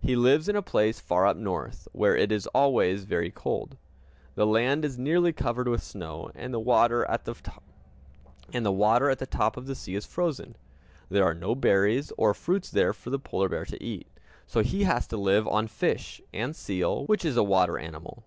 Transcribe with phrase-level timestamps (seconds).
[0.00, 3.76] He lives in a place far up North, where it is always very cold.
[4.34, 7.34] The land is nearly covered with snow, and the water at the
[9.30, 10.56] top of the sea is frozen.
[11.10, 14.06] There are no berries or fruits there for the polar bear to eat;
[14.46, 18.24] so he has to live on fish, and seal, which is a water animal.